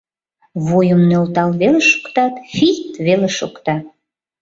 [0.65, 3.75] Вуйым нӧлтал веле шуктат, фийт веле шокта.